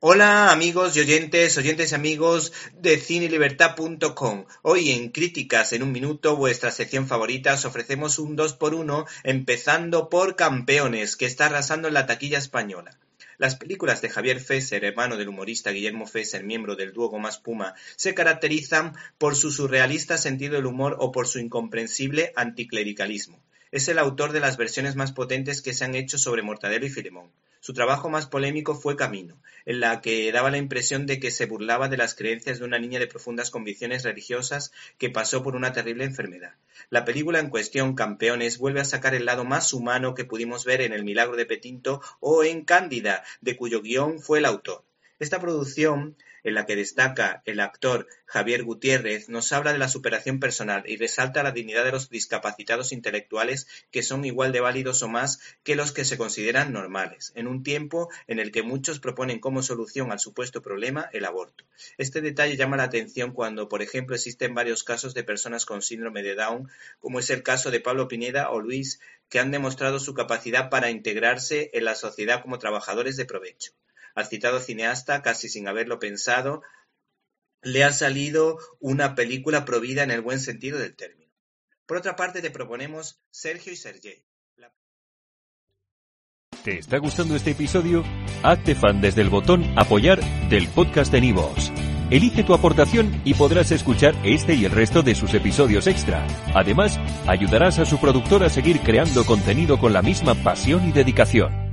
[0.00, 4.44] Hola amigos y oyentes, oyentes y amigos de cinelibertad.com.
[4.62, 10.36] Hoy en Críticas en un minuto, vuestra sección favorita, os ofrecemos un 2x1 empezando por
[10.36, 12.96] Campeones, que está arrasando en la taquilla española.
[13.38, 17.74] Las películas de Javier Fesser, hermano del humorista Guillermo Fesser, miembro del dúo Goma Puma,
[17.96, 23.42] se caracterizan por su surrealista sentido del humor o por su incomprensible anticlericalismo.
[23.72, 26.90] Es el autor de las versiones más potentes que se han hecho sobre Mortadelo y
[26.90, 27.32] Filemón.
[27.60, 31.46] Su trabajo más polémico fue Camino, en la que daba la impresión de que se
[31.46, 35.72] burlaba de las creencias de una niña de profundas convicciones religiosas que pasó por una
[35.72, 36.54] terrible enfermedad.
[36.88, 40.80] La película en cuestión, Campeones, vuelve a sacar el lado más humano que pudimos ver
[40.80, 44.84] en El milagro de Petinto o en Cándida, de cuyo guion fue el autor.
[45.20, 50.38] Esta producción en la que destaca el actor Javier Gutiérrez, nos habla de la superación
[50.38, 55.08] personal y resalta la dignidad de los discapacitados intelectuales que son igual de válidos o
[55.08, 59.40] más que los que se consideran normales, en un tiempo en el que muchos proponen
[59.40, 61.64] como solución al supuesto problema el aborto.
[61.96, 66.22] Este detalle llama la atención cuando, por ejemplo, existen varios casos de personas con síndrome
[66.22, 70.14] de Down, como es el caso de Pablo Pineda o Luis, que han demostrado su
[70.14, 73.72] capacidad para integrarse en la sociedad como trabajadores de provecho
[74.18, 76.62] al citado cineasta, casi sin haberlo pensado,
[77.62, 81.32] le ha salido una película provida en el buen sentido del término.
[81.86, 84.24] Por otra parte, te proponemos Sergio y Sergei.
[86.64, 88.04] ¿Te está gustando este episodio?
[88.42, 91.72] Hazte fan desde el botón Apoyar del podcast de Nivos.
[92.10, 96.26] Elige tu aportación y podrás escuchar este y el resto de sus episodios extra.
[96.54, 101.67] Además, ayudarás a su productor a seguir creando contenido con la misma pasión y dedicación.